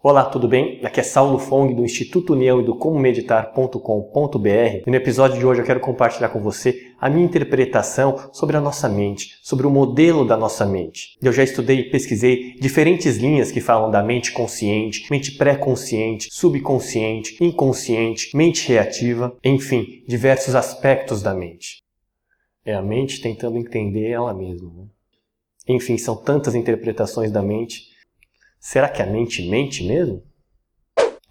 Olá, 0.00 0.26
tudo 0.26 0.46
bem? 0.46 0.78
Aqui 0.84 1.00
é 1.00 1.02
Saulo 1.02 1.40
Fong 1.40 1.74
do 1.74 1.82
Instituto 1.82 2.32
União 2.32 2.60
e 2.60 2.64
do 2.64 2.76
comomeditar.com.br 2.76 4.48
e 4.48 4.88
no 4.88 4.94
episódio 4.94 5.36
de 5.36 5.44
hoje 5.44 5.60
eu 5.60 5.66
quero 5.66 5.80
compartilhar 5.80 6.28
com 6.28 6.40
você 6.40 6.92
a 7.00 7.10
minha 7.10 7.24
interpretação 7.24 8.30
sobre 8.32 8.56
a 8.56 8.60
nossa 8.60 8.88
mente, 8.88 9.36
sobre 9.42 9.66
o 9.66 9.70
modelo 9.70 10.24
da 10.24 10.36
nossa 10.36 10.64
mente. 10.64 11.18
Eu 11.20 11.32
já 11.32 11.42
estudei 11.42 11.80
e 11.80 11.90
pesquisei 11.90 12.54
diferentes 12.60 13.16
linhas 13.16 13.50
que 13.50 13.60
falam 13.60 13.90
da 13.90 14.00
mente 14.00 14.30
consciente, 14.30 15.04
mente 15.10 15.32
pré-consciente, 15.32 16.28
subconsciente, 16.30 17.36
inconsciente, 17.40 18.36
mente 18.36 18.68
reativa, 18.68 19.36
enfim, 19.42 20.04
diversos 20.06 20.54
aspectos 20.54 21.22
da 21.22 21.34
mente. 21.34 21.82
É 22.64 22.72
a 22.72 22.80
mente 22.80 23.20
tentando 23.20 23.58
entender 23.58 24.10
ela 24.10 24.32
mesma. 24.32 24.70
Né? 24.76 24.84
Enfim, 25.66 25.98
são 25.98 26.14
tantas 26.14 26.54
interpretações 26.54 27.32
da 27.32 27.42
mente 27.42 27.97
Será 28.60 28.88
que 28.88 29.00
a 29.00 29.06
mente 29.06 29.48
mente 29.48 29.84
mesmo? 29.84 30.22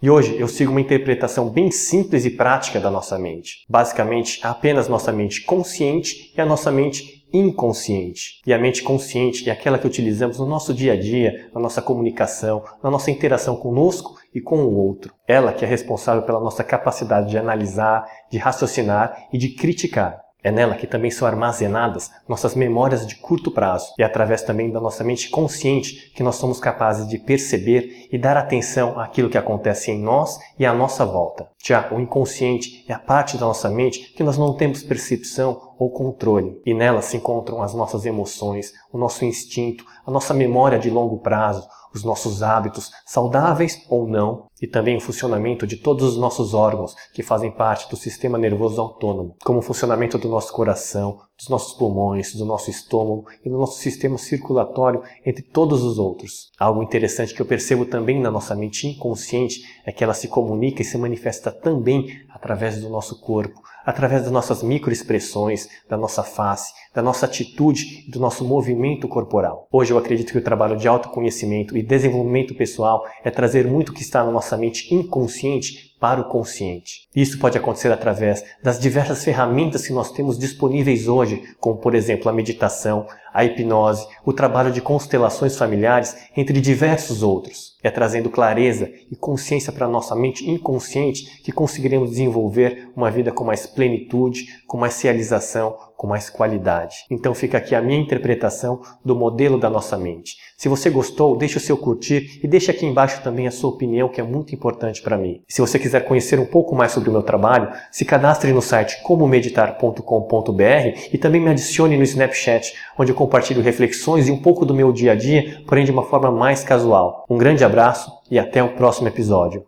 E 0.00 0.08
hoje 0.08 0.38
eu 0.38 0.46
sigo 0.46 0.70
uma 0.70 0.80
interpretação 0.80 1.50
bem 1.50 1.70
simples 1.70 2.24
e 2.24 2.30
prática 2.30 2.78
da 2.78 2.90
nossa 2.90 3.18
mente. 3.18 3.66
Basicamente, 3.68 4.38
apenas 4.44 4.88
nossa 4.88 5.12
mente 5.12 5.42
consciente 5.42 6.32
e 6.36 6.40
a 6.40 6.46
nossa 6.46 6.70
mente 6.70 7.26
inconsciente. 7.32 8.40
E 8.46 8.52
a 8.52 8.58
mente 8.58 8.82
consciente 8.82 9.50
é 9.50 9.52
aquela 9.52 9.78
que 9.78 9.86
utilizamos 9.86 10.38
no 10.38 10.46
nosso 10.46 10.72
dia 10.72 10.92
a 10.92 10.96
dia, 10.96 11.50
na 11.52 11.60
nossa 11.60 11.82
comunicação, 11.82 12.62
na 12.82 12.90
nossa 12.90 13.10
interação 13.10 13.56
conosco 13.56 14.14
e 14.34 14.40
com 14.40 14.58
o 14.58 14.74
outro. 14.76 15.12
Ela 15.26 15.52
que 15.52 15.64
é 15.64 15.68
responsável 15.68 16.22
pela 16.22 16.40
nossa 16.40 16.62
capacidade 16.62 17.28
de 17.28 17.36
analisar, 17.36 18.06
de 18.30 18.38
raciocinar 18.38 19.26
e 19.32 19.36
de 19.36 19.50
criticar. 19.50 20.27
É 20.48 20.50
nela 20.50 20.76
que 20.76 20.86
também 20.86 21.10
são 21.10 21.28
armazenadas 21.28 22.10
nossas 22.26 22.54
memórias 22.54 23.06
de 23.06 23.16
curto 23.16 23.50
prazo 23.50 23.92
e 23.98 24.02
através 24.02 24.40
também 24.40 24.70
da 24.70 24.80
nossa 24.80 25.04
mente 25.04 25.28
consciente 25.28 26.10
que 26.14 26.22
nós 26.22 26.36
somos 26.36 26.58
capazes 26.58 27.06
de 27.06 27.18
perceber 27.18 28.08
e 28.10 28.16
dar 28.16 28.34
atenção 28.34 28.98
àquilo 28.98 29.28
que 29.28 29.36
acontece 29.36 29.90
em 29.90 30.00
nós 30.00 30.38
e 30.58 30.64
à 30.64 30.72
nossa 30.72 31.04
volta. 31.04 31.50
Já 31.62 31.92
o 31.92 32.00
inconsciente 32.00 32.82
é 32.88 32.94
a 32.94 32.98
parte 32.98 33.36
da 33.36 33.44
nossa 33.44 33.68
mente 33.68 34.14
que 34.14 34.22
nós 34.22 34.38
não 34.38 34.54
temos 34.54 34.82
percepção 34.82 35.67
ou 35.78 35.90
controle, 35.90 36.60
e 36.66 36.74
nela 36.74 37.00
se 37.00 37.16
encontram 37.16 37.62
as 37.62 37.72
nossas 37.72 38.04
emoções, 38.04 38.72
o 38.92 38.98
nosso 38.98 39.24
instinto, 39.24 39.84
a 40.04 40.10
nossa 40.10 40.34
memória 40.34 40.78
de 40.78 40.90
longo 40.90 41.18
prazo, 41.18 41.66
os 41.94 42.04
nossos 42.04 42.42
hábitos, 42.42 42.90
saudáveis 43.06 43.82
ou 43.88 44.06
não, 44.06 44.46
e 44.60 44.66
também 44.66 44.96
o 44.96 45.00
funcionamento 45.00 45.66
de 45.66 45.76
todos 45.76 46.04
os 46.04 46.18
nossos 46.18 46.52
órgãos 46.52 46.94
que 47.14 47.22
fazem 47.22 47.50
parte 47.50 47.88
do 47.88 47.96
sistema 47.96 48.36
nervoso 48.36 48.80
autônomo, 48.80 49.36
como 49.44 49.60
o 49.60 49.62
funcionamento 49.62 50.18
do 50.18 50.28
nosso 50.28 50.52
coração, 50.52 51.18
dos 51.38 51.48
nossos 51.48 51.74
pulmões, 51.74 52.34
do 52.34 52.44
nosso 52.44 52.68
estômago 52.68 53.26
e 53.44 53.48
do 53.48 53.56
nosso 53.56 53.78
sistema 53.78 54.18
circulatório, 54.18 55.02
entre 55.24 55.42
todos 55.42 55.82
os 55.84 55.98
outros. 55.98 56.50
Algo 56.58 56.82
interessante 56.82 57.32
que 57.32 57.40
eu 57.40 57.46
percebo 57.46 57.86
também 57.86 58.20
na 58.20 58.30
nossa 58.30 58.56
mente 58.56 58.88
inconsciente 58.88 59.62
é 59.86 59.92
que 59.92 60.02
ela 60.02 60.14
se 60.14 60.26
comunica 60.26 60.82
e 60.82 60.84
se 60.84 60.98
manifesta 60.98 61.52
também 61.52 62.08
através 62.38 62.80
do 62.80 62.88
nosso 62.88 63.20
corpo, 63.20 63.60
através 63.84 64.22
das 64.22 64.30
nossas 64.30 64.62
microexpressões, 64.62 65.68
da 65.88 65.96
nossa 65.96 66.22
face, 66.22 66.72
da 66.94 67.02
nossa 67.02 67.26
atitude 67.26 68.04
e 68.06 68.10
do 68.10 68.20
nosso 68.20 68.44
movimento 68.44 69.08
corporal. 69.08 69.66
Hoje 69.72 69.92
eu 69.92 69.98
acredito 69.98 70.32
que 70.32 70.38
o 70.38 70.44
trabalho 70.44 70.76
de 70.76 70.86
autoconhecimento 70.86 71.76
e 71.76 71.82
desenvolvimento 71.82 72.54
pessoal 72.54 73.04
é 73.24 73.30
trazer 73.30 73.66
muito 73.66 73.88
o 73.90 73.92
que 73.92 74.02
está 74.02 74.22
na 74.22 74.30
nossa 74.30 74.56
mente 74.56 74.94
inconsciente 74.94 75.96
para 75.98 76.20
o 76.20 76.28
consciente. 76.28 77.08
Isso 77.14 77.38
pode 77.38 77.58
acontecer 77.58 77.90
através 77.90 78.44
das 78.62 78.78
diversas 78.78 79.24
ferramentas 79.24 79.84
que 79.84 79.92
nós 79.92 80.12
temos 80.12 80.38
disponíveis 80.38 81.08
hoje, 81.08 81.42
como 81.58 81.78
por 81.78 81.94
exemplo 81.94 82.28
a 82.28 82.32
meditação, 82.32 83.06
a 83.38 83.44
hipnose, 83.44 84.04
o 84.24 84.32
trabalho 84.32 84.72
de 84.72 84.80
constelações 84.80 85.56
familiares, 85.56 86.16
entre 86.36 86.60
diversos 86.60 87.22
outros. 87.22 87.76
É 87.84 87.88
trazendo 87.88 88.28
clareza 88.28 88.90
e 89.08 89.14
consciência 89.14 89.72
para 89.72 89.86
nossa 89.86 90.16
mente 90.16 90.50
inconsciente 90.50 91.40
que 91.44 91.52
conseguiremos 91.52 92.10
desenvolver 92.10 92.90
uma 92.96 93.12
vida 93.12 93.30
com 93.30 93.44
mais 93.44 93.64
plenitude, 93.64 94.48
com 94.66 94.76
mais 94.76 95.00
realização, 95.00 95.76
com 95.98 96.06
mais 96.06 96.30
qualidade. 96.30 97.04
Então 97.10 97.34
fica 97.34 97.58
aqui 97.58 97.74
a 97.74 97.82
minha 97.82 97.98
interpretação 97.98 98.80
do 99.04 99.16
modelo 99.16 99.58
da 99.58 99.68
nossa 99.68 99.98
mente. 99.98 100.36
Se 100.56 100.68
você 100.68 100.88
gostou, 100.88 101.36
deixe 101.36 101.56
o 101.56 101.60
seu 101.60 101.76
curtir 101.76 102.38
e 102.40 102.46
deixe 102.46 102.70
aqui 102.70 102.86
embaixo 102.86 103.20
também 103.20 103.48
a 103.48 103.50
sua 103.50 103.70
opinião, 103.70 104.08
que 104.08 104.20
é 104.20 104.24
muito 104.24 104.54
importante 104.54 105.02
para 105.02 105.18
mim. 105.18 105.42
Se 105.48 105.60
você 105.60 105.76
quiser 105.76 106.04
conhecer 106.04 106.38
um 106.38 106.46
pouco 106.46 106.72
mais 106.72 106.92
sobre 106.92 107.10
o 107.10 107.12
meu 107.12 107.24
trabalho, 107.24 107.72
se 107.90 108.04
cadastre 108.04 108.52
no 108.52 108.62
site 108.62 109.02
comomeditar.com.br 109.02 111.08
e 111.12 111.18
também 111.18 111.40
me 111.40 111.50
adicione 111.50 111.96
no 111.96 112.04
Snapchat, 112.04 112.74
onde 112.96 113.10
eu 113.10 113.16
compartilho 113.16 113.60
reflexões 113.60 114.28
e 114.28 114.30
um 114.30 114.40
pouco 114.40 114.64
do 114.64 114.74
meu 114.74 114.92
dia 114.92 115.12
a 115.12 115.16
dia, 115.16 115.62
porém 115.66 115.84
de 115.84 115.90
uma 115.90 116.04
forma 116.04 116.30
mais 116.30 116.62
casual. 116.62 117.24
Um 117.28 117.36
grande 117.36 117.64
abraço 117.64 118.12
e 118.30 118.38
até 118.38 118.62
o 118.62 118.76
próximo 118.76 119.08
episódio. 119.08 119.67